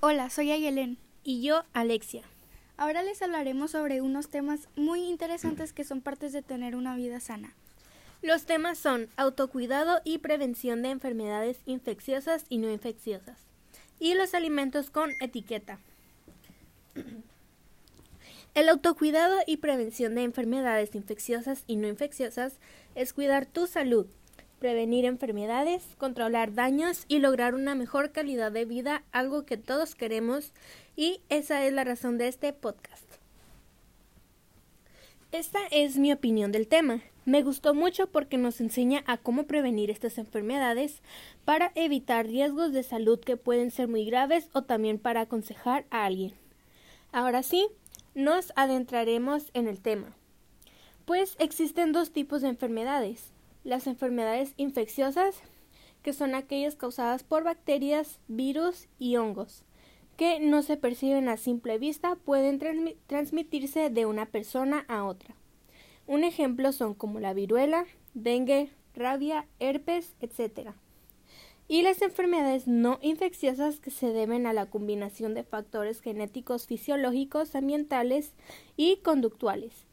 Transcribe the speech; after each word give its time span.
Hola, 0.00 0.30
soy 0.30 0.52
Ayelen. 0.52 0.96
Y 1.24 1.42
yo, 1.42 1.64
Alexia. 1.72 2.22
Ahora 2.76 3.02
les 3.02 3.20
hablaremos 3.20 3.72
sobre 3.72 4.00
unos 4.00 4.28
temas 4.28 4.68
muy 4.76 5.00
interesantes 5.00 5.72
que 5.72 5.82
son 5.82 6.02
partes 6.02 6.32
de 6.32 6.40
tener 6.40 6.76
una 6.76 6.94
vida 6.94 7.18
sana. 7.18 7.52
Los 8.22 8.46
temas 8.46 8.78
son 8.78 9.08
autocuidado 9.16 10.00
y 10.04 10.18
prevención 10.18 10.82
de 10.82 10.90
enfermedades 10.90 11.58
infecciosas 11.66 12.46
y 12.48 12.58
no 12.58 12.70
infecciosas. 12.70 13.40
Y 13.98 14.14
los 14.14 14.34
alimentos 14.34 14.90
con 14.90 15.10
etiqueta. 15.20 15.80
El 18.54 18.68
autocuidado 18.68 19.38
y 19.48 19.56
prevención 19.56 20.14
de 20.14 20.22
enfermedades 20.22 20.94
infecciosas 20.94 21.64
y 21.66 21.74
no 21.74 21.88
infecciosas 21.88 22.60
es 22.94 23.12
cuidar 23.12 23.46
tu 23.46 23.66
salud, 23.66 24.06
prevenir 24.58 25.04
enfermedades, 25.04 25.84
controlar 25.98 26.54
daños 26.54 27.04
y 27.08 27.18
lograr 27.18 27.54
una 27.54 27.74
mejor 27.74 28.12
calidad 28.12 28.52
de 28.52 28.64
vida, 28.64 29.04
algo 29.12 29.44
que 29.44 29.56
todos 29.56 29.94
queremos 29.94 30.52
y 30.96 31.20
esa 31.28 31.64
es 31.64 31.72
la 31.72 31.84
razón 31.84 32.18
de 32.18 32.28
este 32.28 32.52
podcast. 32.52 33.04
Esta 35.30 35.60
es 35.70 35.98
mi 35.98 36.12
opinión 36.12 36.52
del 36.52 36.66
tema. 36.68 37.02
Me 37.26 37.42
gustó 37.42 37.74
mucho 37.74 38.06
porque 38.06 38.38
nos 38.38 38.60
enseña 38.60 39.04
a 39.06 39.18
cómo 39.18 39.42
prevenir 39.42 39.90
estas 39.90 40.16
enfermedades 40.16 41.02
para 41.44 41.72
evitar 41.74 42.26
riesgos 42.26 42.72
de 42.72 42.82
salud 42.82 43.20
que 43.20 43.36
pueden 43.36 43.70
ser 43.70 43.88
muy 43.88 44.06
graves 44.06 44.48
o 44.54 44.62
también 44.62 44.98
para 44.98 45.20
aconsejar 45.20 45.84
a 45.90 46.06
alguien. 46.06 46.32
Ahora 47.12 47.42
sí, 47.42 47.68
nos 48.14 48.52
adentraremos 48.56 49.50
en 49.52 49.68
el 49.68 49.80
tema. 49.80 50.16
Pues 51.04 51.36
existen 51.38 51.92
dos 51.92 52.10
tipos 52.10 52.40
de 52.40 52.48
enfermedades. 52.48 53.32
Las 53.64 53.86
enfermedades 53.86 54.54
infecciosas, 54.56 55.42
que 56.02 56.12
son 56.12 56.34
aquellas 56.34 56.76
causadas 56.76 57.24
por 57.24 57.44
bacterias, 57.44 58.20
virus 58.28 58.88
y 58.98 59.16
hongos, 59.16 59.64
que 60.16 60.40
no 60.40 60.62
se 60.62 60.76
perciben 60.76 61.28
a 61.28 61.36
simple 61.36 61.78
vista, 61.78 62.16
pueden 62.16 62.58
transmitirse 63.06 63.90
de 63.90 64.06
una 64.06 64.26
persona 64.26 64.84
a 64.88 65.04
otra. 65.04 65.34
Un 66.06 66.24
ejemplo 66.24 66.72
son 66.72 66.94
como 66.94 67.20
la 67.20 67.34
viruela, 67.34 67.86
dengue, 68.14 68.70
rabia, 68.94 69.46
herpes, 69.58 70.16
etc 70.20 70.70
y 71.68 71.82
las 71.82 72.00
enfermedades 72.00 72.66
no 72.66 72.98
infecciosas 73.02 73.78
que 73.78 73.90
se 73.90 74.10
deben 74.10 74.46
a 74.46 74.54
la 74.54 74.66
combinación 74.66 75.34
de 75.34 75.44
factores 75.44 76.00
genéticos 76.00 76.66
fisiológicos, 76.66 77.54
ambientales 77.54 78.32
y 78.76 78.96
conductuales. 78.96 79.84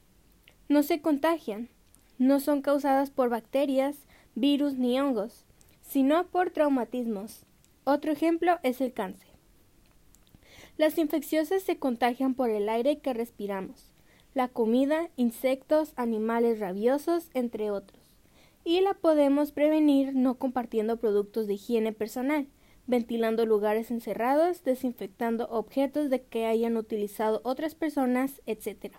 No 0.69 0.83
se 0.83 1.01
contagian, 1.01 1.69
no 2.17 2.39
son 2.39 2.61
causadas 2.61 3.09
por 3.09 3.29
bacterias, 3.29 4.07
virus 4.35 4.75
ni 4.75 4.99
hongos, 4.99 5.45
sino 5.81 6.27
por 6.27 6.51
traumatismos. 6.51 7.45
Otro 7.83 8.11
ejemplo 8.11 8.59
es 8.63 8.81
el 8.81 8.93
cáncer. 8.93 9.29
Las 10.77 10.97
infecciosas 10.97 11.63
se 11.63 11.77
contagian 11.77 12.33
por 12.33 12.49
el 12.49 12.69
aire 12.69 12.99
que 12.99 13.13
respiramos, 13.13 13.91
la 14.33 14.47
comida, 14.47 15.09
insectos, 15.15 15.93
animales 15.95 16.59
rabiosos, 16.59 17.29
entre 17.33 17.71
otros 17.71 18.05
y 18.65 18.81
la 18.81 18.95
podemos 18.95 19.51
prevenir 19.51 20.15
no 20.15 20.39
compartiendo 20.39 20.97
productos 20.97 21.45
de 21.45 21.53
higiene 21.53 21.93
personal, 21.93 22.47
ventilando 22.87 23.45
lugares 23.45 23.91
encerrados, 23.91 24.63
desinfectando 24.63 25.47
objetos 25.49 26.09
de 26.09 26.23
que 26.23 26.47
hayan 26.47 26.75
utilizado 26.75 27.41
otras 27.43 27.75
personas, 27.75 28.41
etc. 28.47 28.95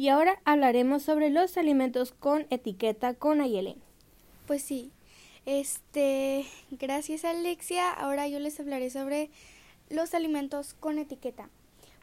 Y 0.00 0.08
ahora 0.08 0.40
hablaremos 0.46 1.02
sobre 1.02 1.28
los 1.28 1.58
alimentos 1.58 2.12
con 2.12 2.46
etiqueta 2.48 3.12
con 3.12 3.42
Ayelen. 3.42 3.76
Pues 4.46 4.62
sí, 4.62 4.92
este, 5.44 6.46
gracias 6.70 7.26
Alexia. 7.26 7.90
Ahora 7.90 8.26
yo 8.26 8.38
les 8.38 8.58
hablaré 8.58 8.88
sobre 8.88 9.28
los 9.90 10.14
alimentos 10.14 10.72
con 10.72 10.96
etiqueta. 10.96 11.50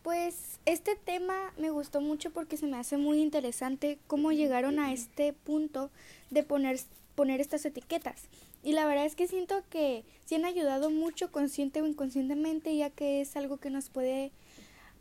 Pues 0.04 0.59
este 0.67 0.95
tema 0.95 1.52
me 1.58 1.72
gustó 1.72 2.00
mucho 2.00 2.30
porque 2.30 2.56
se 2.56 2.67
me 2.67 2.78
hace 2.78 2.98
muy 2.98 3.20
interesante 3.20 3.98
cómo 4.06 4.32
llegaron 4.32 4.78
a 4.78 4.94
este 4.94 5.34
punto 5.34 5.89
de 6.30 6.43
poner, 6.43 6.80
poner 7.16 7.42
estas 7.42 7.66
etiquetas. 7.66 8.26
Y 8.61 8.73
la 8.73 8.86
verdad 8.86 9.08
es 9.08 9.16
que 9.16 9.27
siento 9.27 9.64
que 9.72 10.04
sí 10.27 10.36
han 10.36 10.45
ayudado 10.45 10.92
mucho 10.92 11.32
consciente 11.32 11.82
o 11.82 11.88
inconscientemente, 11.88 12.77
ya 12.77 12.92
que 12.92 13.22
es 13.22 13.36
algo 13.36 13.58
que 13.58 13.72
nos 13.72 13.89
puede, 13.89 14.32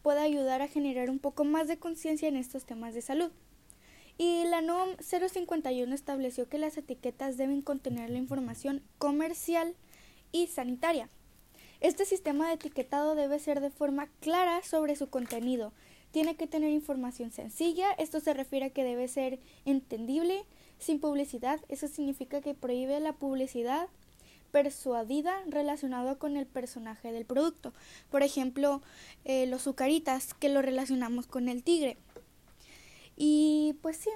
puede 0.07 0.21
ayudar 0.21 0.63
a 0.63 0.69
generar 0.69 1.11
un 1.11 1.19
poco 1.19 1.43
más 1.43 1.67
de 1.67 1.79
conciencia 1.79 2.29
en 2.29 2.37
estos 2.37 2.65
temas 2.65 2.95
de 2.95 3.03
salud. 3.03 3.33
Y 4.17 4.45
la 4.45 4.61
NOM 4.61 4.91
051 5.01 5.93
estableció 5.93 6.49
que 6.49 6.59
las 6.59 6.77
etiquetas 6.77 7.37
deben 7.37 7.61
contener 7.61 8.11
la 8.11 8.19
información 8.19 8.85
comercial 8.99 9.75
y 10.31 10.47
sanitaria. 10.47 11.09
Este 11.81 12.05
sistema 12.05 12.47
de 12.47 12.55
etiquetado 12.55 13.17
debe 13.17 13.41
ser 13.41 13.61
de 13.61 13.71
forma 13.71 14.07
clara 14.21 14.63
sobre 14.63 14.95
su 14.95 15.11
contenido. 15.11 15.73
Tiene 16.13 16.37
que 16.37 16.47
tener 16.47 16.71
información 16.71 17.33
sencilla. 17.33 17.91
Esto 17.99 18.21
se 18.21 18.33
refiere 18.33 18.67
a 18.67 18.71
que 18.71 18.85
debe 18.85 19.09
ser 19.09 19.41
entendible, 19.65 20.45
sin 20.79 21.01
publicidad. 21.01 21.59
Eso 21.69 21.89
significa 21.89 22.41
que 22.41 22.55
prohíbe 22.55 23.01
la 23.01 23.15
publicidad 23.15 23.89
persuadida 24.57 25.35
relacionada 25.49 26.15
con 26.15 26.39
el 26.39 26.47
personaje 26.47 27.13
del 27.13 27.27
producto. 27.27 27.75
Por 28.11 28.23
ejemplo, 28.23 28.81
eh, 29.27 29.47
los 29.47 29.61
sucaritas 29.61 30.33
que 30.33 30.49
lo 30.49 30.63
relacionamos 30.63 31.27
con 31.27 31.51
el 31.51 31.63
tigre. 31.63 31.99
Y 33.19 33.77
pues 33.83 33.99
sí, 33.99 34.09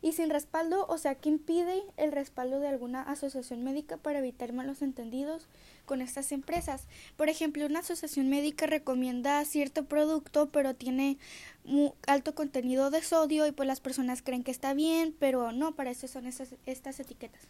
y 0.00 0.12
sin 0.12 0.30
respaldo, 0.30 0.86
o 0.88 0.96
sea, 0.96 1.16
que 1.16 1.28
impide 1.28 1.82
el 1.98 2.12
respaldo 2.12 2.60
de 2.60 2.68
alguna 2.68 3.02
asociación 3.02 3.62
médica 3.62 3.98
para 3.98 4.20
evitar 4.20 4.54
malos 4.54 4.80
entendidos 4.80 5.48
con 5.84 6.00
estas 6.00 6.32
empresas. 6.32 6.88
Por 7.18 7.28
ejemplo, 7.28 7.66
una 7.66 7.80
asociación 7.80 8.30
médica 8.30 8.66
recomienda 8.66 9.44
cierto 9.44 9.84
producto, 9.84 10.48
pero 10.48 10.74
tiene 10.74 11.18
muy 11.64 11.92
alto 12.06 12.34
contenido 12.34 12.88
de 12.90 13.02
sodio 13.02 13.46
y 13.46 13.52
pues 13.52 13.66
las 13.66 13.80
personas 13.80 14.22
creen 14.22 14.44
que 14.44 14.50
está 14.50 14.72
bien, 14.72 15.14
pero 15.18 15.52
no, 15.52 15.74
para 15.74 15.90
eso 15.90 16.08
son 16.08 16.24
estas, 16.24 16.54
estas 16.64 17.00
etiquetas. 17.00 17.42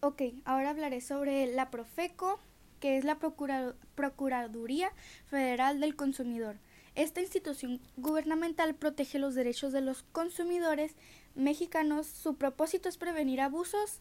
Ok, 0.00 0.22
ahora 0.44 0.70
hablaré 0.70 1.00
sobre 1.00 1.46
la 1.46 1.70
Profeco, 1.70 2.38
que 2.80 2.98
es 2.98 3.04
la 3.04 3.18
Procuraduría 3.18 4.92
Federal 5.26 5.80
del 5.80 5.96
Consumidor. 5.96 6.58
Esta 6.94 7.20
institución 7.20 7.80
gubernamental 7.96 8.74
protege 8.74 9.18
los 9.18 9.34
derechos 9.34 9.72
de 9.72 9.80
los 9.80 10.02
consumidores 10.02 10.94
mexicanos. 11.34 12.06
Su 12.06 12.36
propósito 12.36 12.88
es 12.88 12.98
prevenir 12.98 13.40
abusos 13.40 14.00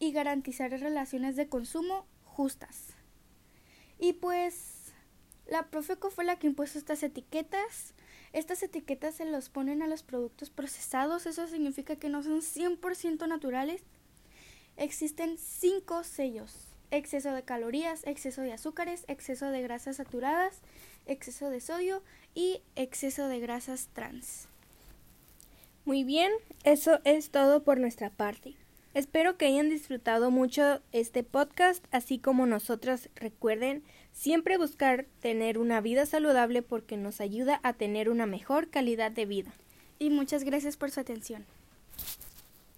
y 0.00 0.12
garantizar 0.12 0.70
relaciones 0.70 1.36
de 1.36 1.48
consumo 1.48 2.06
justas. 2.24 2.94
Y 3.98 4.14
pues 4.14 4.92
la 5.46 5.68
Profeco 5.70 6.10
fue 6.10 6.24
la 6.24 6.38
que 6.38 6.48
impuso 6.48 6.78
estas 6.78 7.02
etiquetas. 7.02 7.94
Estas 8.32 8.62
etiquetas 8.62 9.14
se 9.14 9.24
los 9.24 9.48
ponen 9.48 9.82
a 9.82 9.86
los 9.86 10.02
productos 10.02 10.50
procesados. 10.50 11.26
Eso 11.26 11.46
significa 11.46 11.96
que 11.96 12.08
no 12.08 12.22
son 12.22 12.40
100% 12.40 13.26
naturales. 13.26 13.82
Existen 14.78 15.38
cinco 15.38 16.04
sellos. 16.04 16.54
Exceso 16.92 17.32
de 17.32 17.42
calorías, 17.42 18.06
exceso 18.06 18.42
de 18.42 18.52
azúcares, 18.52 19.04
exceso 19.08 19.50
de 19.50 19.60
grasas 19.60 19.96
saturadas, 19.96 20.60
exceso 21.06 21.50
de 21.50 21.60
sodio 21.60 22.00
y 22.32 22.62
exceso 22.76 23.26
de 23.26 23.40
grasas 23.40 23.88
trans. 23.92 24.46
Muy 25.84 26.04
bien, 26.04 26.30
eso 26.62 27.00
es 27.04 27.30
todo 27.30 27.64
por 27.64 27.80
nuestra 27.80 28.10
parte. 28.10 28.54
Espero 28.94 29.36
que 29.36 29.46
hayan 29.46 29.68
disfrutado 29.68 30.30
mucho 30.30 30.80
este 30.92 31.24
podcast, 31.24 31.84
así 31.90 32.20
como 32.20 32.46
nosotros 32.46 33.08
recuerden 33.16 33.82
siempre 34.12 34.58
buscar 34.58 35.06
tener 35.20 35.58
una 35.58 35.80
vida 35.80 36.06
saludable 36.06 36.62
porque 36.62 36.96
nos 36.96 37.20
ayuda 37.20 37.58
a 37.64 37.72
tener 37.72 38.08
una 38.08 38.26
mejor 38.26 38.70
calidad 38.70 39.10
de 39.10 39.26
vida. 39.26 39.52
Y 39.98 40.10
muchas 40.10 40.44
gracias 40.44 40.76
por 40.76 40.92
su 40.92 41.00
atención. 41.00 41.44